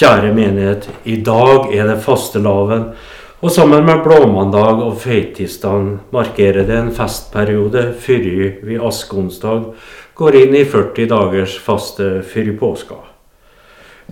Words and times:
Kjære 0.00 0.30
menighet, 0.32 0.86
i 1.04 1.18
dag 1.20 1.74
er 1.76 1.90
det 1.90 1.98
fastelavn, 2.00 2.86
og 3.44 3.50
sammen 3.52 3.82
med 3.84 3.98
blåmandag 4.00 4.78
og 4.80 4.94
føytidsdagen 5.02 5.90
markerer 6.14 6.64
det 6.64 6.78
en 6.78 6.88
festperiode 6.96 7.82
før 8.00 8.24
vi 8.64 8.78
askeonsdag 8.80 9.66
går 10.16 10.38
inn 10.40 10.56
i 10.56 10.64
40 10.64 11.10
dagers 11.10 11.58
faste 11.60 12.08
før 12.32 12.48
påska. 12.62 12.98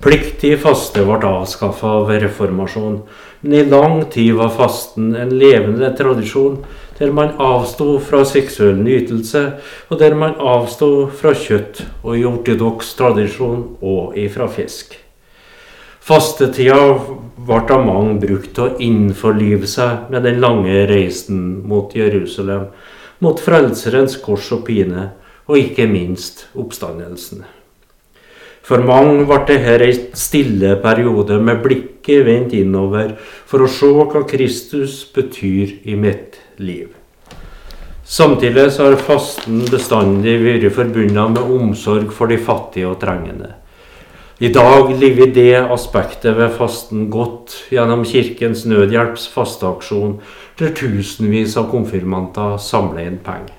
Pliktig 0.05 0.53
faste 0.61 1.07
ble 1.09 1.33
avskaffa 1.33 1.95
ved 2.11 2.21
reformasjonen, 2.27 3.01
men 3.41 3.57
i 3.57 3.65
lang 3.73 4.05
tid 4.13 4.37
var 4.37 4.53
fasten 4.61 5.17
en 5.17 5.33
levende 5.41 5.95
tradisjon 5.97 6.61
der 7.01 7.17
man 7.17 7.33
avsto 7.41 7.95
fra 7.97 8.27
seksuell 8.29 8.77
nytelse, 8.85 9.47
og 9.89 10.05
der 10.05 10.13
man 10.13 10.37
avsto 10.37 11.09
fra 11.09 11.33
kjøtt 11.33 11.87
og 12.05 12.13
i 12.13 12.29
ortodoks 12.29 12.93
tradisjon 13.01 13.71
og 13.81 14.19
ifra 14.21 14.53
fisk. 14.53 14.99
Fastetida 16.09 16.77
ble 17.45 17.57
av 17.75 17.83
mange 17.85 18.15
brukt 18.23 18.55
til 18.57 18.65
å 18.65 18.77
innforlive 18.81 19.69
seg 19.69 20.07
med 20.09 20.25
den 20.25 20.39
lange 20.41 20.87
reisen 20.89 21.43
mot 21.69 21.93
Jerusalem, 21.93 22.71
mot 23.21 23.43
Frelserens 23.45 24.17
kors 24.23 24.49
og 24.57 24.63
pine, 24.71 25.11
og 25.45 25.61
ikke 25.61 25.85
minst 25.91 26.47
oppstandelsen. 26.57 27.45
For 28.65 28.81
mange 28.89 29.27
ble 29.29 29.43
dette 29.51 29.77
ei 29.85 29.93
stille 30.17 30.79
periode 30.81 31.37
med 31.45 31.61
blikket 31.67 32.25
vendt 32.25 32.57
innover 32.57 33.13
for 33.21 33.67
å 33.67 33.71
se 33.77 33.93
hva 33.93 34.25
Kristus 34.33 35.03
betyr 35.13 35.77
i 35.85 36.01
mitt 36.09 36.41
liv. 36.57 36.89
Samtidig 38.09 38.71
har 38.81 39.01
fasten 39.05 39.67
bestandig 39.69 40.41
vært 40.41 40.71
forbundet 40.73 41.37
med 41.37 41.57
omsorg 41.61 42.17
for 42.17 42.33
de 42.33 42.41
fattige 42.41 42.89
og 42.89 42.97
trengende. 43.05 43.59
I 44.41 44.49
dag 44.55 44.93
ligger 45.01 45.27
det 45.35 45.57
aspektet 45.67 46.37
ved 46.39 46.53
fasten 46.55 47.09
godt 47.11 47.57
gjennom 47.75 48.05
Kirkens 48.07 48.63
Nødhjelps 48.71 49.25
fasteaksjon, 49.35 50.21
der 50.61 50.71
tusenvis 50.79 51.57
av 51.59 51.67
konfirmanter 51.73 52.55
samler 52.63 53.09
inn 53.09 53.17
penger. 53.25 53.57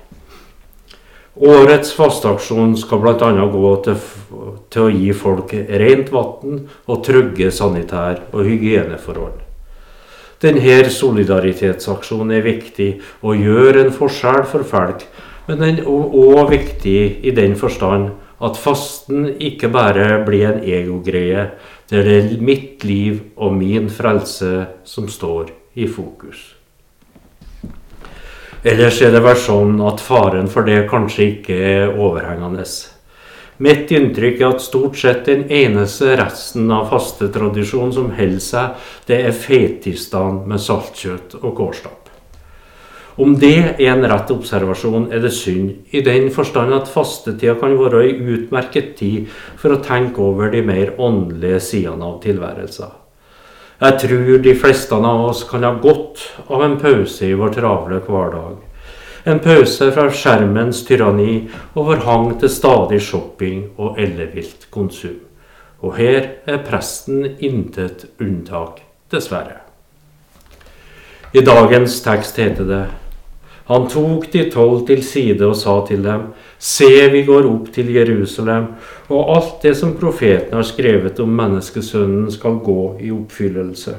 Årets 1.36 1.92
fasteaksjon 1.92 2.72
skal 2.80 3.02
bl.a. 3.04 3.28
gå 3.52 3.74
til, 3.84 3.98
til, 4.72 4.86
å 4.86 4.88
gi 4.88 5.12
folk 5.12 5.52
rent 5.52 6.08
vann 6.16 6.64
og 6.88 7.04
trygge 7.04 7.52
sanitær- 7.52 8.24
og 8.32 8.48
hygieneforhold. 8.48 9.36
Denne 10.40 10.80
solidaritetsaksjonen 10.96 12.38
er 12.38 12.48
viktig 12.48 12.90
og 13.20 13.36
gjør 13.36 13.82
en 13.84 13.92
forskjell 13.92 14.48
for 14.48 14.64
folk, 14.64 15.04
men 15.44 15.60
den 15.60 15.84
er 15.84 15.92
òg 15.92 16.54
viktig 16.56 17.00
i 17.20 17.36
den 17.36 17.52
forstand 17.60 18.14
at 18.40 18.56
fasten 18.56 19.26
ikke 19.36 19.68
bare 19.72 20.22
blir 20.24 20.46
en 20.48 20.62
egogreie, 20.64 21.50
det 21.90 22.04
er 22.06 22.30
mitt 22.40 22.84
liv 22.86 23.20
og 23.36 23.52
min 23.58 23.90
frelse 23.92 24.52
som 24.84 25.08
står 25.10 25.50
i 25.74 25.88
fokus. 25.90 26.54
Ellers 28.60 29.00
er 29.00 29.12
det 29.14 29.22
vel 29.24 29.38
sånn 29.40 29.78
at 29.88 30.02
faren 30.04 30.48
for 30.52 30.68
det 30.68 30.82
kanskje 30.90 31.28
ikke 31.36 31.54
er 31.56 31.94
overhengende. 31.94 32.66
Mitt 33.60 33.92
inntrykk 33.92 34.40
er 34.40 34.54
at 34.54 34.64
stort 34.64 34.98
sett 35.00 35.26
den 35.28 35.46
eneste 35.52 36.14
resten 36.20 36.68
av 36.72 36.88
fastetradisjonen 36.92 37.92
som 37.96 38.12
holder 38.16 38.44
seg, 38.44 38.76
det 39.08 39.22
er 39.28 39.36
fetisdagen 39.36 40.46
med 40.48 40.60
saltkjøtt 40.64 41.38
og 41.42 41.52
kårstad. 41.56 42.09
Om 43.18 43.34
det 43.42 43.56
er 43.80 43.90
en 43.90 44.06
rett 44.06 44.30
observasjon, 44.30 45.08
er 45.12 45.22
det 45.24 45.32
synd, 45.34 45.72
i 45.90 46.02
den 46.06 46.28
forstand 46.30 46.74
at 46.76 46.88
fastetida 46.88 47.56
kan 47.58 47.74
være 47.78 48.04
ei 48.06 48.14
utmerket 48.36 48.94
tid 49.00 49.28
for 49.58 49.74
å 49.74 49.82
tenke 49.82 50.22
over 50.22 50.52
de 50.52 50.62
mer 50.62 50.94
åndelige 50.98 51.60
sidene 51.72 52.06
av 52.06 52.20
tilværelsen. 52.22 52.96
Jeg 53.80 53.96
tror 54.02 54.42
de 54.44 54.52
fleste 54.60 54.94
av 54.94 55.22
oss 55.24 55.42
kan 55.48 55.64
ha 55.64 55.72
godt 55.80 56.20
av 56.52 56.62
en 56.66 56.76
pause 56.80 57.24
i 57.26 57.36
vår 57.36 57.54
travle 57.54 58.02
hverdag. 58.04 58.58
En 59.24 59.40
pause 59.40 59.88
fra 59.92 60.06
skjermens 60.12 60.82
tyranni 60.88 61.48
og 61.74 61.88
vår 61.88 62.04
hang 62.04 62.28
til 62.40 62.52
stadig 62.52 63.00
shopping 63.04 63.64
og 63.80 63.98
ellevilt 64.00 64.68
konsum. 64.72 65.18
Og 65.80 65.96
her 65.96 66.28
er 66.44 66.60
presten 66.64 67.24
intet 67.40 68.04
unntak, 68.20 68.84
dessverre. 69.12 69.69
I 71.32 71.40
dagens 71.40 72.00
tekst 72.02 72.38
heter 72.42 72.66
det 72.66 72.84
Han 73.70 73.84
tok 73.86 74.24
de 74.32 74.48
tolv 74.50 74.80
til 74.88 75.02
side 75.06 75.46
og 75.46 75.54
sa 75.54 75.76
til 75.86 76.02
dem, 76.02 76.32
Se, 76.58 76.88
vi 77.12 77.22
går 77.22 77.46
opp 77.46 77.68
til 77.70 77.92
Jerusalem, 77.94 78.66
og 79.06 79.30
alt 79.36 79.62
det 79.62 79.76
som 79.78 79.94
profeten 79.94 80.58
har 80.58 80.66
skrevet 80.66 81.22
om 81.22 81.30
menneskesønnen, 81.38 82.26
skal 82.34 82.58
gå 82.66 82.82
i 82.98 83.12
oppfyllelse. 83.14 83.94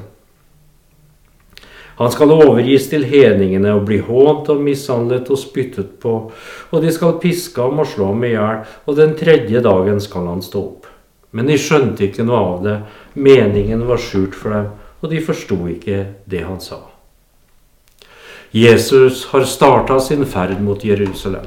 Han 1.96 2.12
skal 2.12 2.36
overgis 2.36 2.90
til 2.92 3.08
hedningene 3.08 3.72
og 3.78 3.88
bli 3.88 4.02
hånt 4.04 4.52
og 4.52 4.60
mishandlet 4.60 5.32
og 5.32 5.40
spyttet 5.40 5.96
på, 6.04 6.14
og 6.68 6.84
de 6.84 6.92
skal 6.92 7.16
piske 7.24 7.64
ham 7.64 7.80
og 7.80 7.88
slå 7.88 8.12
ham 8.12 8.28
i 8.28 8.36
hjel, 8.36 8.64
og 8.84 9.00
den 9.00 9.16
tredje 9.16 9.64
dagen 9.64 10.04
skal 10.04 10.28
han 10.34 10.44
stå 10.44 10.66
opp. 10.68 10.88
Men 11.32 11.48
de 11.48 11.56
skjønte 11.56 12.10
ikke 12.10 12.28
noe 12.28 12.46
av 12.58 12.64
det, 12.68 12.80
meningen 13.16 13.88
var 13.88 14.04
skjult 14.04 14.36
for 14.36 14.52
dem, 14.52 14.72
og 15.00 15.14
de 15.16 15.24
forsto 15.24 15.62
ikke 15.72 16.10
det 16.28 16.44
han 16.44 16.60
sa. 16.60 16.91
Jesus 18.54 19.26
har 19.26 19.44
starta 19.48 20.00
sin 20.00 20.26
ferd 20.26 20.60
mot 20.60 20.84
Jerusalem. 20.84 21.46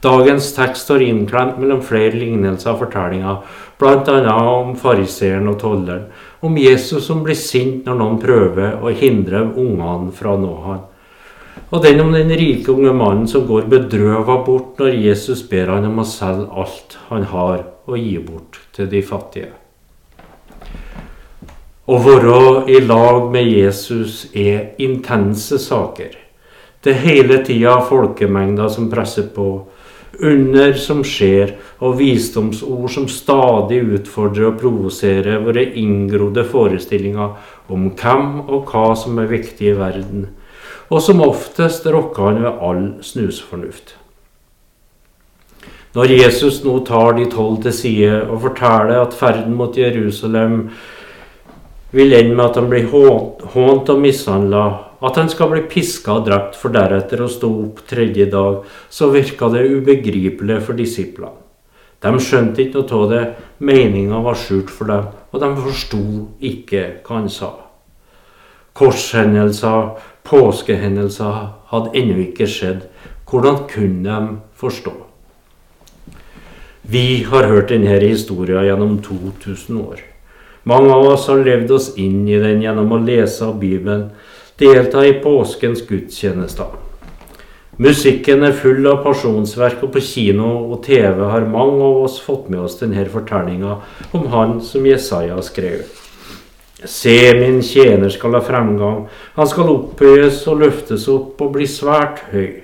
Dagens 0.00 0.54
tekst 0.56 0.86
står 0.86 1.02
innklemt 1.02 1.58
mellom 1.60 1.82
flere 1.84 2.16
lignelser 2.16 2.70
og 2.72 2.78
fortellinger, 2.80 3.42
bl.a. 3.76 4.36
om 4.48 4.70
fariseeren 4.80 5.50
og 5.52 5.58
tolleren, 5.60 6.06
om 6.40 6.56
Jesus 6.56 7.04
som 7.10 7.20
blir 7.26 7.36
sint 7.36 7.84
når 7.84 7.98
noen 7.98 8.16
prøver 8.22 8.78
å 8.80 8.92
hindre 8.96 9.42
ungene 9.50 10.08
fra 10.16 10.32
å 10.32 10.40
nå 10.40 10.54
han. 10.64 10.80
Og 11.68 11.84
den 11.84 12.00
om 12.06 12.14
den 12.16 12.32
rike 12.32 12.72
unge 12.72 12.94
mannen 12.96 13.28
som 13.28 13.44
går 13.44 13.68
bedrøva 13.68 14.38
bort 14.46 14.80
når 14.80 14.96
Jesus 14.96 15.44
ber 15.44 15.74
han 15.74 15.90
om 15.90 16.00
å 16.00 16.08
selge 16.08 16.48
alt 16.56 16.96
han 17.10 17.28
har, 17.34 17.66
og 17.84 18.00
gi 18.00 18.16
bort 18.16 18.62
til 18.72 18.88
de 18.88 19.04
fattige. 19.04 19.52
Å 21.84 22.00
være 22.00 22.40
i 22.72 22.80
lag 22.80 23.28
med 23.28 23.44
Jesus 23.44 24.24
er 24.32 24.70
intense 24.80 25.60
saker. 25.60 26.29
Det 26.80 26.94
er 26.94 27.04
hele 27.04 27.42
tida 27.44 27.74
folkemengder 27.84 28.70
som 28.72 28.88
presser 28.92 29.26
på, 29.34 29.48
under 30.20 30.72
som 30.80 31.02
skjer, 31.04 31.54
og 31.80 31.98
visdomsord 32.00 32.88
som 32.92 33.06
stadig 33.08 33.82
utfordrer 33.98 34.48
og 34.48 34.58
provoserer 34.60 35.44
våre 35.44 35.66
inngrodde 35.76 36.44
forestillinger 36.48 37.36
om 37.72 37.90
hvem 38.00 38.26
og 38.48 38.72
hva 38.72 38.90
som 38.96 39.20
er 39.20 39.28
viktig 39.30 39.70
i 39.70 39.76
verden, 39.76 40.26
og 40.90 41.04
som 41.04 41.22
oftest 41.24 41.86
rokker 41.86 42.30
han 42.30 42.42
ved 42.44 42.64
all 42.68 42.84
snusfornuft. 43.04 43.94
Når 45.94 46.12
Jesus 46.14 46.60
nå 46.64 46.78
tar 46.86 47.16
de 47.16 47.24
tolv 47.30 47.60
til 47.64 47.74
side 47.74 48.20
og 48.22 48.44
forteller 48.44 49.02
at 49.02 49.14
ferden 49.16 49.56
mot 49.58 49.76
Jerusalem 49.76 50.68
vil 51.92 52.14
ende 52.14 52.36
med 52.36 52.44
at 52.44 52.60
han 52.60 52.70
blir 52.70 52.86
hånt 52.90 53.90
og 53.90 53.98
mishandla, 53.98 54.89
at 55.00 55.16
han 55.16 55.30
skal 55.32 55.50
bli 55.52 55.62
piska 55.70 56.18
og 56.18 56.26
drept 56.28 56.58
for 56.60 56.74
deretter 56.74 57.22
å 57.24 57.30
stå 57.30 57.48
opp 57.64 57.80
tredje 57.88 58.26
dag, 58.32 58.60
så 58.92 59.08
virka 59.14 59.48
det 59.52 59.64
ubegripelig 59.68 60.60
for 60.66 60.76
disiplene. 60.76 61.36
De 62.00 62.12
skjønte 62.16 62.62
ikke 62.64 62.80
noe 62.80 62.98
av 62.98 63.10
det, 63.10 63.24
meninga 63.60 64.22
var 64.24 64.38
skjult 64.40 64.70
for 64.72 64.88
dem, 64.88 65.10
og 65.32 65.42
de 65.42 65.50
forsto 65.58 66.04
ikke 66.40 66.84
hva 67.04 67.18
han 67.18 67.28
sa. 67.32 67.50
Korshendelser, 68.76 69.90
påskehendelser 70.24 71.40
hadde 71.72 71.92
ennå 72.00 72.16
ikke 72.24 72.48
skjedd. 72.48 72.86
Hvordan 73.28 73.66
kunne 73.68 74.16
de 74.16 74.38
forstå? 74.56 74.94
Vi 76.90 77.22
har 77.28 77.50
hørt 77.50 77.68
denne 77.68 78.00
historien 78.00 78.64
gjennom 78.64 78.96
2000 79.04 79.82
år. 79.84 80.00
Mange 80.64 80.92
av 80.92 81.06
oss 81.12 81.28
har 81.28 81.44
levd 81.44 81.70
oss 81.76 81.90
inn 82.00 82.24
i 82.28 82.40
den 82.40 82.64
gjennom 82.64 82.90
å 82.96 83.02
lese 83.04 83.44
av 83.46 83.60
Bibelen, 83.60 84.08
delta 84.60 85.06
i 85.06 85.16
påskens 85.22 85.82
gudstjenester. 85.88 86.76
Musikken 87.80 88.42
er 88.44 88.52
full 88.52 88.84
av 88.90 88.98
pasjonsverk, 89.06 89.86
og 89.86 89.94
på 89.94 90.02
kino 90.04 90.50
og 90.68 90.82
TV 90.84 91.22
har 91.32 91.48
mange 91.48 91.80
av 91.80 92.02
oss 92.04 92.18
fått 92.20 92.50
med 92.52 92.60
oss 92.66 92.76
denne 92.76 93.06
fortellinga 93.08 93.78
om 94.12 94.26
han 94.34 94.58
som 94.60 94.84
Jesaja 94.84 95.40
skrev. 95.40 95.86
Se, 96.84 97.16
min 97.40 97.62
tjener 97.64 98.12
skal 98.12 98.36
ha 98.36 98.44
fremgang, 98.44 99.06
han 99.36 99.48
skal 99.48 99.72
opphøyes 99.72 100.44
og 100.48 100.60
løftes 100.60 101.08
opp 101.12 101.40
og 101.40 101.54
bli 101.56 101.68
svært 101.68 102.20
høy. 102.32 102.60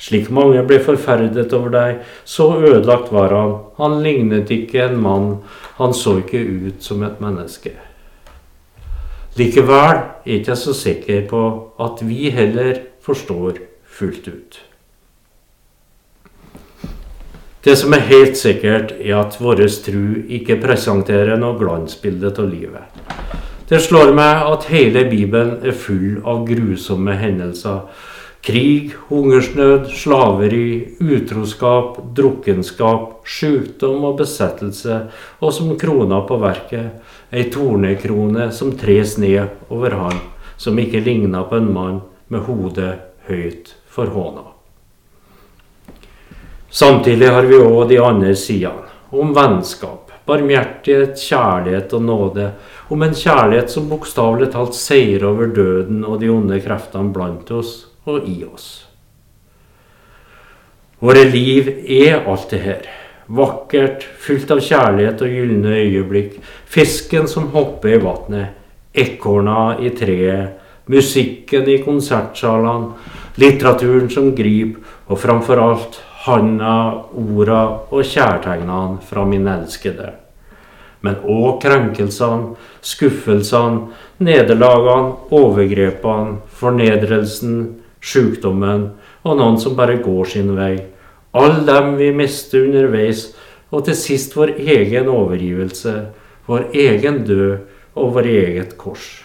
Slik 0.00 0.32
mange 0.32 0.64
ble 0.64 0.80
forferdet 0.84 1.52
over 1.56 1.72
deg, 1.72 2.00
så 2.24 2.50
ødelagt 2.56 3.12
var 3.12 3.36
han, 3.36 3.56
han 3.76 4.00
lignet 4.04 4.52
ikke 4.52 4.88
en 4.88 5.00
mann, 5.00 5.32
han 5.76 5.92
så 5.96 6.18
ikke 6.24 6.40
ut 6.40 6.84
som 6.84 7.04
et 7.04 7.20
menneske. 7.20 7.76
Likevel 9.34 9.96
er 9.96 10.02
jeg 10.26 10.44
ikke 10.44 10.54
så 10.56 10.72
sikker 10.78 11.24
på 11.30 11.40
at 11.82 12.02
vi 12.06 12.30
heller 12.30 12.78
forstår 13.02 13.58
fullt 13.96 14.28
ut. 14.28 14.60
Det 17.64 17.74
som 17.80 17.92
er 17.96 18.04
helt 18.06 18.36
sikkert, 18.36 18.92
er 19.00 19.16
at 19.18 19.38
vår 19.40 19.64
tru 19.82 20.20
ikke 20.28 20.60
presenterer 20.60 21.38
noe 21.40 21.58
glansbilde 21.58 22.30
av 22.30 22.46
livet. 22.50 23.04
Det 23.68 23.80
slår 23.80 24.12
meg 24.12 24.44
at 24.52 24.66
hele 24.68 25.06
Bibelen 25.08 25.64
er 25.64 25.72
full 25.72 26.20
av 26.20 26.44
grusomme 26.46 27.16
hendelser. 27.16 27.86
Krig, 28.44 28.90
hungersnød, 29.08 29.86
slaveri, 29.88 30.88
utroskap, 31.00 31.96
drukkenskap, 32.12 33.22
sykdom 33.24 34.02
og 34.04 34.18
besettelse, 34.18 34.98
og 35.40 35.52
som 35.56 35.70
krona 35.80 36.18
på 36.28 36.36
verket, 36.42 36.98
ei 37.32 37.46
tornekrone 37.48 38.50
som 38.52 38.74
tres 38.76 39.14
ned 39.16 39.72
over 39.72 39.96
han, 39.96 40.20
som 40.60 40.76
ikke 40.76 41.00
ligna 41.06 41.40
på 41.48 41.56
en 41.56 41.70
mann 41.72 42.02
med 42.28 42.44
hodet 42.44 42.90
høyt 43.30 43.72
for 43.88 44.12
håna. 44.12 44.44
Samtidig 46.68 47.32
har 47.32 47.48
vi 47.48 47.62
òg 47.64 47.88
de 47.88 48.02
andre 48.04 48.36
sidene, 48.36 48.92
om 49.08 49.32
vennskap, 49.32 50.12
barmhjertighet, 50.28 51.16
kjærlighet 51.16 51.96
og 51.96 52.06
nåde, 52.10 52.52
om 52.92 53.08
en 53.08 53.16
kjærlighet 53.16 53.72
som 53.72 53.88
bokstavelig 53.88 54.52
talt 54.52 54.76
seier 54.76 55.24
over 55.32 55.48
døden 55.48 56.04
og 56.04 56.20
de 56.20 56.28
onde 56.28 56.60
kreftene 56.60 57.16
blant 57.16 57.56
oss 57.56 57.74
og 58.04 58.28
i 58.28 58.42
oss. 58.44 58.68
Våre 61.04 61.24
liv 61.28 61.68
er 61.84 62.22
alt 62.24 62.50
det 62.52 62.60
her. 62.64 62.84
Vakkert, 63.26 64.04
fylt 64.20 64.50
av 64.52 64.60
kjærlighet 64.64 65.22
og 65.24 65.32
gylne 65.32 65.76
øyeblikk. 65.80 66.38
Fisken 66.68 67.28
som 67.28 67.50
hopper 67.52 67.96
i 67.96 68.00
vannet. 68.00 68.56
Ekorna 68.94 69.74
i 69.80 69.90
treet. 69.96 70.60
Musikken 70.88 71.68
i 71.68 71.78
konsertsalene. 71.84 72.94
Litteraturen 73.40 74.10
som 74.12 74.32
griper. 74.36 74.80
Og 75.08 75.20
framfor 75.20 75.60
alt 75.60 76.00
handa, 76.24 77.04
orda 77.12 77.62
og 77.92 78.04
kjærtegnene 78.08 79.02
fra 79.04 79.24
min 79.28 79.48
elskede. 79.50 80.14
Men 81.04 81.18
òg 81.28 81.58
krenkelsene, 81.60 82.54
skuffelsene, 82.80 83.90
nederlagene, 84.24 85.18
overgrepene, 85.36 86.38
fornedrelsen, 86.60 87.58
sjukdommen 88.04 88.90
og 89.24 89.38
noen 89.38 89.56
som 89.60 89.76
bare 89.78 89.96
går 90.04 90.30
sin 90.34 90.52
vei. 90.56 90.76
Alle 91.34 91.64
dem 91.66 91.96
vi 91.98 92.12
mister 92.14 92.66
underveis, 92.68 93.32
og 93.74 93.86
til 93.88 93.96
sist 93.98 94.36
vår 94.36 94.54
egen 94.60 95.08
overgivelse, 95.10 95.94
vår 96.46 96.68
egen 96.78 97.24
død 97.26 97.64
og 97.98 98.14
vår 98.14 98.28
eget 98.30 98.76
kors. 98.78 99.24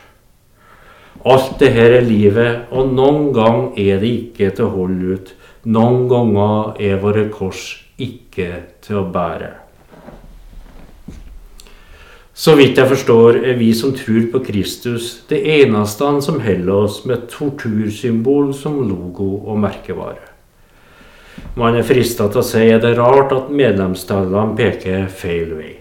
Alt 1.27 1.59
det 1.59 1.73
her 1.75 1.97
er 1.99 2.07
livet, 2.07 2.65
og 2.71 2.93
noen 2.95 3.33
gang 3.35 3.73
er 3.77 3.99
det 3.99 4.09
ikke 4.09 4.53
til 4.55 4.69
å 4.69 4.75
holde 4.77 5.17
ut. 5.19 5.33
Noen 5.67 6.05
ganger 6.09 6.79
er 6.79 7.01
våre 7.03 7.27
kors 7.33 7.73
ikke 7.99 8.51
til 8.85 9.01
å 9.01 9.09
bære. 9.11 9.68
Så 12.39 12.53
vidt 12.55 12.77
jeg 12.79 12.87
forstår, 12.87 13.41
er 13.51 13.57
vi 13.59 13.73
som 13.75 13.91
tror 13.91 14.29
på 14.31 14.39
Kristus, 14.45 15.25
det 15.27 15.41
eneste 15.59 16.05
han 16.07 16.21
som 16.23 16.37
holder 16.39 16.85
oss 16.85 17.01
med 17.09 17.25
tortursymbol 17.33 18.53
som 18.55 18.77
logo 18.87 19.41
og 19.43 19.59
merkevare. 19.59 20.23
Man 21.59 21.75
er 21.75 21.83
frista 21.83 22.29
til 22.31 22.39
å 22.39 22.45
si 22.47 22.61
er 22.63 22.79
det 22.79 22.93
rart 22.95 23.35
at 23.35 23.51
medlemstallene 23.51 24.55
peker 24.55 25.09
feil 25.11 25.51
vei. 25.57 25.73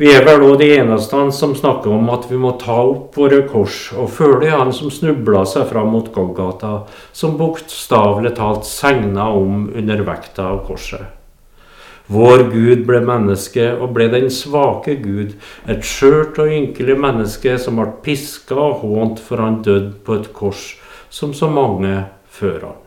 Vi 0.00 0.08
er 0.14 0.24
vel 0.24 0.46
òg 0.46 0.56
de 0.62 0.70
eneste 0.78 1.20
som 1.36 1.52
snakker 1.58 1.92
om 1.92 2.08
at 2.14 2.30
vi 2.30 2.40
må 2.40 2.54
ta 2.56 2.78
opp 2.78 3.18
våre 3.18 3.42
kors 3.50 3.90
og 3.92 4.08
følge 4.14 4.54
han 4.54 4.72
som 4.72 4.94
snubla 4.94 5.44
seg 5.44 5.68
fram 5.68 5.92
mot 5.92 6.08
Golgata, 6.16 6.86
som 7.12 7.36
bokstavelig 7.36 8.38
talt 8.40 8.64
segna 8.64 9.28
om 9.36 9.66
under 9.68 10.04
vekta 10.08 10.48
av 10.54 10.64
korset. 10.70 11.17
Vår 12.08 12.46
Gud 12.48 12.86
ble 12.88 13.02
menneske 13.04 13.66
og 13.76 13.92
ble 13.96 14.06
den 14.08 14.30
svake 14.32 14.94
Gud, 15.02 15.34
et 15.68 15.84
skjørt 15.84 16.38
og 16.40 16.48
ynkelig 16.48 16.96
menneske 16.96 17.58
som 17.60 17.76
ble 17.76 17.90
piska 18.04 18.56
og 18.56 18.84
hånt 18.84 19.20
for 19.20 19.44
han 19.44 19.60
døde 19.66 19.92
på 20.06 20.16
et 20.16 20.30
kors, 20.32 20.70
som 21.12 21.34
så 21.36 21.50
mange 21.52 22.06
før 22.32 22.70
han. 22.70 22.78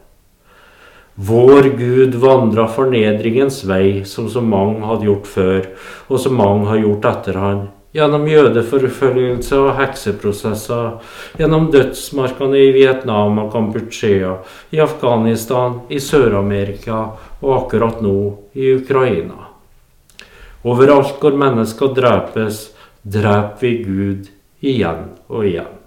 Vår 1.21 1.69
Gud 1.77 2.17
vandra 2.17 2.65
fornedringens 2.71 3.61
vei, 3.69 4.01
som 4.09 4.25
så 4.31 4.41
mange 4.41 4.81
hadde 4.89 5.05
gjort 5.05 5.29
før, 5.29 5.69
og 6.09 6.23
som 6.23 6.39
mange 6.39 6.71
har 6.71 6.81
gjort 6.81 7.07
etter 7.11 7.37
han, 7.37 7.61
gjennom 7.95 8.27
jødeforfølgelse 8.27 9.57
og 9.59 9.73
hekseprosesser, 9.79 10.93
gjennom 11.39 11.67
dødsmarkene 11.73 12.61
i 12.61 12.71
Vietnam 12.75 13.41
og 13.43 13.51
Kampuchea, 13.53 14.37
i 14.71 14.79
Afghanistan, 14.83 15.81
i 15.91 15.99
Sør-Amerika 15.99 17.01
og 17.41 17.55
akkurat 17.57 17.99
nå 18.03 18.17
i 18.55 18.73
Ukraina. 18.77 19.49
Overalt 20.63 21.17
hvor 21.19 21.35
mennesker 21.35 21.93
drepes, 21.97 22.69
dreper 23.01 23.63
vi 23.63 23.75
Gud 23.83 24.27
igjen 24.61 25.07
og 25.27 25.45
igjen. 25.49 25.77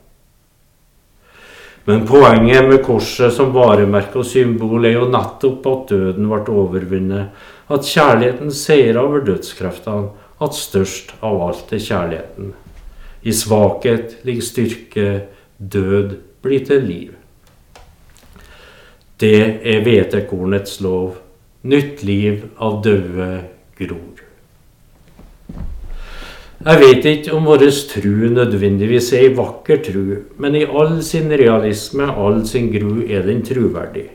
Men 1.84 2.06
poenget 2.08 2.64
med 2.64 2.80
korset 2.84 3.32
som 3.36 3.52
varemerke 3.52 4.22
og 4.22 4.26
symbol 4.26 4.86
er 4.88 4.96
jo 4.96 5.08
nettopp 5.12 5.66
at 5.68 5.90
døden 5.92 6.30
ble 6.30 6.40
overvunnet, 6.48 7.42
at 7.68 7.88
kjærligheten 7.88 8.52
seier 8.56 8.96
over 9.00 9.24
dødskreftene, 9.24 10.23
at 10.42 10.56
størst 10.58 11.14
av 11.22 11.42
alt 11.48 11.72
er 11.72 11.82
kjærligheten. 11.82 12.54
I 13.24 13.32
svakhet 13.32 14.18
ligger 14.26 14.48
styrke, 14.48 15.08
død 15.58 16.16
blir 16.42 16.64
til 16.66 16.82
liv. 16.84 17.12
Det 19.20 19.38
er 19.62 19.84
hvetekornets 19.86 20.80
lov, 20.84 21.20
nytt 21.62 22.02
liv 22.04 22.48
av 22.58 22.82
døde 22.84 23.30
gror. 23.78 24.24
Jeg 26.64 26.80
vet 26.80 27.06
ikke 27.10 27.32
om 27.36 27.44
vår 27.44 27.66
tru 27.90 28.28
nødvendigvis 28.32 29.10
er 29.12 29.26
ei 29.26 29.32
vakker 29.36 29.82
tru, 29.84 30.04
men 30.40 30.54
i 30.56 30.64
all 30.64 31.02
sin 31.04 31.28
realisme, 31.28 32.06
all 32.08 32.40
sin 32.48 32.70
gru, 32.72 33.02
er 33.04 33.26
den 33.26 33.42
truverdig. 33.44 34.06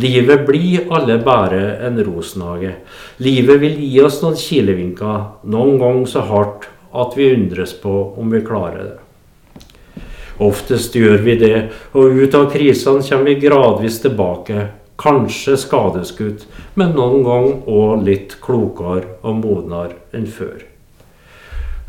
Livet 0.00 0.46
blir 0.46 0.86
alle 0.94 1.18
bare 1.18 1.76
en 1.86 1.98
rosenhage. 2.04 2.72
Livet 3.20 3.60
vil 3.60 3.76
gi 3.82 4.00
oss 4.06 4.20
noen 4.22 4.38
kilevinker, 4.38 5.24
noen 5.50 5.76
ganger 5.80 6.08
så 6.08 6.24
hardt 6.30 6.68
at 6.96 7.16
vi 7.18 7.32
undres 7.34 7.74
på 7.82 7.92
om 8.16 8.32
vi 8.32 8.40
klarer 8.46 8.86
det. 8.86 8.98
Oftest 10.40 10.94
gjør 10.96 11.18
vi 11.26 11.36
det, 11.42 11.56
og 11.92 12.16
ut 12.16 12.34
av 12.38 12.48
krisene 12.54 13.04
kommer 13.04 13.28
vi 13.28 13.42
gradvis 13.42 14.00
tilbake, 14.00 14.70
kanskje 15.00 15.58
skadeskutt, 15.60 16.46
men 16.80 16.96
noen 16.96 17.26
ganger 17.26 17.68
òg 17.68 18.06
litt 18.06 18.38
klokere 18.40 19.18
og 19.20 19.40
modnere 19.42 19.98
enn 20.16 20.28
før. 20.30 20.62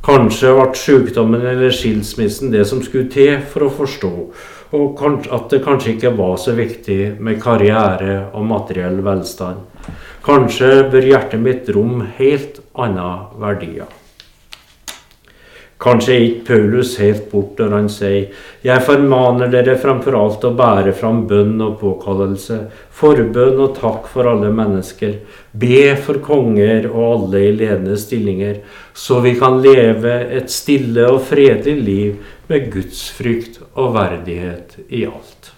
Kanskje 0.04 0.52
ble 0.58 0.82
sykdommen 0.82 1.44
eller 1.46 1.72
skilsmissen 1.76 2.52
det 2.52 2.66
som 2.68 2.82
skulle 2.84 3.12
til 3.14 3.38
for 3.54 3.68
å 3.68 3.76
forstå, 3.80 4.14
og 4.72 5.02
at 5.04 5.50
det 5.52 5.64
kanskje 5.66 5.96
ikke 5.96 6.14
var 6.16 6.38
så 6.40 6.56
viktig 6.56 7.00
med 7.20 7.42
karriere 7.44 8.28
og 8.32 8.46
materiell 8.48 9.02
velstand. 9.04 9.66
Kanskje 10.24 10.86
bør 10.92 11.10
hjertet 11.14 11.42
mitt 11.42 11.72
rom 11.76 12.06
helt 12.20 12.62
andre 12.78 13.10
verdier. 13.42 13.90
Kanskje 15.82 16.14
er 16.14 16.24
ikke 16.28 16.46
Paulus 16.46 16.92
helt 17.02 17.24
bort 17.32 17.58
når 17.58 17.72
han 17.74 17.88
sier 17.90 18.44
Jeg 18.62 18.84
formaner 18.86 19.50
dere 19.50 19.74
fremfor 19.82 20.14
alt 20.20 20.44
å 20.46 20.52
bære 20.54 20.94
fram 20.94 21.24
bønn 21.30 21.56
og 21.66 21.80
påkallelse, 21.80 22.60
forbønn 22.94 23.58
og 23.58 23.74
takk 23.80 24.06
for 24.12 24.30
alle 24.30 24.52
mennesker, 24.54 25.18
be 25.58 25.96
for 25.98 26.22
konger 26.22 26.86
og 26.92 27.02
alle 27.08 27.44
i 27.48 27.56
ledende 27.64 27.98
stillinger, 27.98 28.62
så 28.94 29.24
vi 29.26 29.34
kan 29.42 29.58
leve 29.66 30.14
et 30.30 30.54
stille 30.54 31.10
og 31.10 31.24
fredelig 31.32 31.78
liv 31.82 32.38
med 32.52 32.70
gudsfrykt 32.76 33.61
og 33.74 33.94
verdighet 33.96 34.78
i 34.90 35.06
alt. 35.08 35.52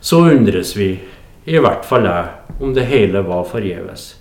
Så 0.00 0.20
undres 0.30 0.76
vi, 0.76 0.92
i 1.44 1.58
hvert 1.58 1.84
fall 1.86 2.06
jeg, 2.06 2.54
om 2.60 2.74
det 2.74 2.86
hele 2.90 3.22
var 3.26 3.48
forgjeves. 3.48 4.12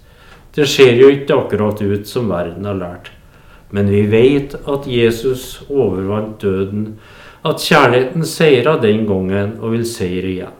Det 0.56 0.66
ser 0.70 0.98
jo 0.98 1.12
ikke 1.14 1.36
akkurat 1.38 1.82
ut 1.82 2.08
som 2.10 2.32
verden 2.32 2.66
har 2.66 2.80
lært. 2.80 3.12
Men 3.70 3.92
vi 3.92 4.06
vet 4.10 4.56
at 4.56 4.88
Jesus 4.90 5.62
overvant 5.68 6.40
døden, 6.42 6.96
at 7.46 7.62
kjærligheten 7.62 8.26
seira 8.26 8.78
den 8.82 9.06
gangen 9.08 9.58
og 9.60 9.76
vil 9.76 9.86
seire 9.86 10.32
igjen. 10.32 10.58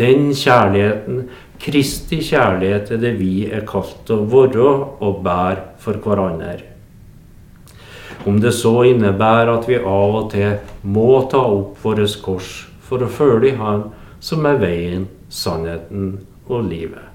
Den 0.00 0.30
kjærligheten, 0.34 1.28
Kristi 1.60 2.22
kjærlighet, 2.24 2.90
er 2.90 3.00
det 3.02 3.14
vi 3.20 3.44
er 3.52 3.66
kalt 3.68 4.08
å 4.10 4.22
være 4.32 4.68
og 5.04 5.20
bære 5.24 5.78
for 5.82 6.00
hverandre. 6.00 6.69
Om 8.26 8.40
det 8.40 8.52
så 8.52 8.82
innebærer 8.84 9.48
at 9.54 9.68
vi 9.68 9.78
av 9.80 10.16
og 10.18 10.26
til 10.34 10.58
må 10.82 11.22
ta 11.32 11.40
opp 11.40 11.78
vårt 11.84 12.18
kors 12.20 12.50
for 12.84 13.00
å 13.00 13.08
følge 13.08 13.56
Han 13.56 13.86
som 14.20 14.44
er 14.44 14.58
veien, 14.60 15.06
sannheten 15.28 16.18
og 16.50 16.68
livet. 16.68 17.06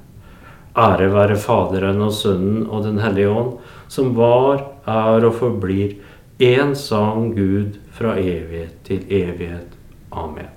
Ære 0.76 1.12
være 1.14 1.38
Faderen 1.40 2.02
og 2.02 2.12
Sønnen 2.14 2.66
og 2.66 2.84
Den 2.84 2.98
hellige 3.00 3.30
ånd, 3.30 3.54
som 3.88 4.16
var, 4.18 4.66
er 4.90 5.28
og 5.28 5.38
forblir 5.38 5.96
én 6.42 6.74
sang 6.76 7.32
Gud 7.36 7.78
fra 7.96 8.18
evighet 8.20 8.82
til 8.84 9.06
evighet. 9.08 9.78
Amen. 10.12 10.50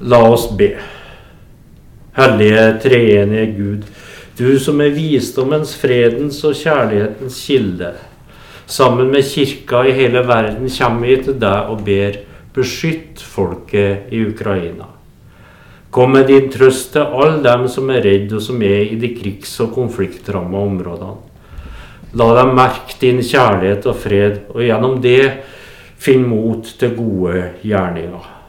La 0.00 0.18
oss 0.28 0.48
be. 0.58 0.74
Hellige 2.12 2.64
treenige 2.82 3.46
Gud, 3.56 3.84
du 4.42 4.58
som 4.58 4.80
er 4.82 4.94
visdommens, 4.96 5.76
fredens 5.78 6.40
og 6.46 6.56
kjærlighetens 6.58 7.36
kilde. 7.46 7.92
Sammen 8.66 9.12
med 9.12 9.26
kirka 9.28 9.84
i 9.86 9.94
hele 9.94 10.22
verden 10.26 10.70
kommer 10.72 11.06
vi 11.06 11.18
til 11.22 11.38
deg 11.38 11.70
og 11.70 11.84
ber 11.86 12.18
beskytt 12.56 13.22
folket 13.22 14.10
i 14.10 14.22
Ukraina. 14.26 14.88
Kom 15.92 16.14
med 16.16 16.26
din 16.26 16.48
trøst 16.50 16.94
til 16.94 17.04
alle 17.04 17.42
dem 17.44 17.66
som 17.68 17.90
er 17.92 18.02
redde 18.02 18.38
og 18.38 18.42
som 18.42 18.62
er 18.64 18.86
i 18.86 18.96
de 18.96 19.12
krigs- 19.14 19.58
og 19.60 19.74
konfliktramma 19.76 20.58
områdene. 20.58 21.18
La 22.16 22.28
dem 22.40 22.54
merke 22.56 22.98
din 23.00 23.22
kjærlighet 23.24 23.86
og 23.88 23.96
fred, 23.96 24.40
og 24.52 24.60
gjennom 24.60 24.98
det 25.04 25.44
finne 26.02 26.28
mot 26.28 26.66
til 26.78 26.96
gode 26.96 27.44
gjerninger. 27.64 28.41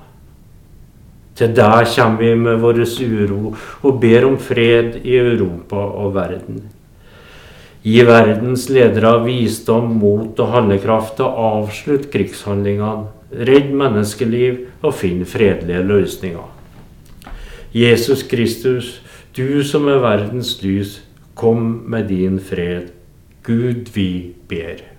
Til 1.34 1.50
deg 1.58 1.88
kommer 1.96 2.22
vi 2.22 2.36
med 2.38 2.62
vår 2.62 2.84
uro 3.02 3.56
og 3.82 4.00
ber 4.02 4.28
om 4.28 4.38
fred 4.38 5.00
i 5.02 5.18
Europa 5.18 5.82
og 5.82 6.14
verden. 6.14 6.62
Gi 7.84 8.04
verdens 8.08 8.70
ledere 8.70 9.18
visdom, 9.26 9.98
mot 10.00 10.40
og 10.40 10.54
handlekraft 10.54 11.18
til 11.18 11.26
å 11.26 11.50
avslutte 11.64 12.12
krigshandlingene, 12.14 13.10
redd 13.34 13.74
menneskeliv 13.74 14.86
og 14.86 14.96
finne 14.96 15.28
fredelige 15.28 15.82
løsninger. 15.90 16.48
Jesus 17.74 18.24
Kristus, 18.30 19.02
du 19.36 19.66
som 19.66 19.90
er 19.90 20.00
verdens 20.06 20.60
lys, 20.62 21.02
kom 21.36 21.82
med 21.90 22.14
din 22.14 22.38
fred. 22.40 22.94
Gud, 23.44 23.90
vi 23.98 24.36
ber. 24.48 24.93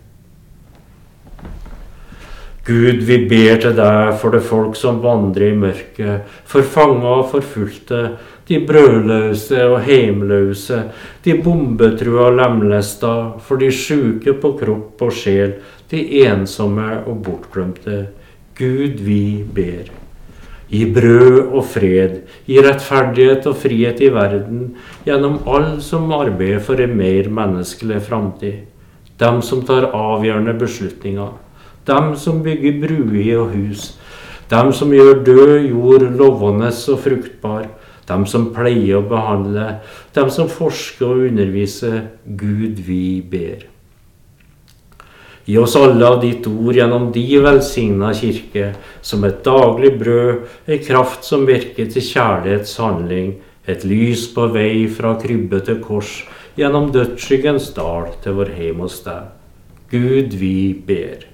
Gud, 2.65 3.03
vi 3.05 3.19
ber 3.29 3.59
til 3.61 3.75
deg 3.77 4.15
for 4.17 4.33
det 4.33 4.41
folk 4.47 4.77
som 4.81 5.03
vandrer 5.05 5.51
i 5.51 5.57
mørket, 5.59 6.31
for 6.49 6.65
fanga 6.65 7.11
og 7.19 7.27
forfulgte, 7.35 7.99
de 8.49 8.61
brødløse 8.65 9.67
og 9.69 9.83
heimløse, 9.85 10.79
de 11.25 11.35
bombetrua 11.45 12.31
og 12.31 12.39
lemlesta, 12.39 13.13
for 13.45 13.61
de 13.61 13.69
sjuke 13.69 14.33
på 14.41 14.55
kropp 14.63 15.05
og 15.05 15.13
sjel, 15.13 15.59
de 15.93 16.01
ensomme 16.25 16.89
og 17.05 17.21
bortglemte. 17.27 18.01
Gud, 18.57 18.97
vi 19.05 19.45
ber. 19.45 19.93
Gi 20.73 20.87
brød 20.89 21.39
og 21.45 21.65
fred, 21.69 22.23
gi 22.49 22.61
rettferdighet 22.65 23.45
og 23.51 23.61
frihet 23.61 24.01
i 24.01 24.09
verden 24.09 24.71
gjennom 25.05 25.43
alle 25.45 25.83
som 25.85 26.09
arbeider 26.17 26.65
for 26.65 26.81
en 26.81 26.97
mer 26.97 27.29
menneskelig 27.29 28.01
framtid. 28.09 28.63
Dem 29.21 29.45
som 29.45 29.61
tar 29.69 29.93
avgjørende 29.93 30.57
beslutninger 30.59 31.35
dem 31.87 32.15
som 32.17 32.43
bygger 32.45 32.81
bruer 32.83 33.41
og 33.43 33.55
hus. 33.55 33.93
Dem 34.51 34.73
som 34.77 34.93
gjør 34.93 35.23
død 35.25 35.69
jord 35.71 36.07
lovende 36.19 36.71
og 36.73 37.01
fruktbar. 37.05 37.69
Dem 38.09 38.27
som 38.29 38.51
pleier 38.53 39.01
å 39.01 39.07
behandle. 39.09 39.79
Dem 40.17 40.29
som 40.33 40.51
forsker 40.53 41.07
og 41.09 41.29
underviser. 41.31 42.03
Gud, 42.25 42.83
vi 42.85 43.21
ber. 43.21 43.65
Gi 45.45 45.59
oss 45.61 45.75
alle 45.77 46.07
av 46.09 46.23
ditt 46.23 46.47
ord 46.49 46.77
gjennom 46.77 47.11
de 47.13 47.25
velsigna 47.45 48.15
kirke, 48.17 48.71
som 49.05 49.27
et 49.29 49.43
daglig 49.45 49.91
brød, 50.01 50.47
ei 50.65 50.79
kraft 50.81 51.27
som 51.29 51.45
virker 51.45 51.91
til 51.93 52.07
kjærlighetshandling, 52.07 53.35
et 53.69 53.85
lys 53.85 54.25
på 54.33 54.49
vei 54.55 54.87
fra 54.89 55.13
krybbe 55.21 55.61
til 55.67 55.83
kors, 55.85 56.23
gjennom 56.57 56.89
dødsskyggens 56.97 57.75
dal 57.77 58.09
til 58.25 58.41
vår 58.41 58.55
heim 58.57 58.81
hos 58.87 59.03
deg. 59.05 59.29
Gud, 59.93 60.33
vi 60.41 60.73
ber. 60.87 61.34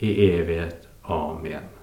i 0.00 0.30
evighet. 0.30 0.88
Amen. 1.02 1.75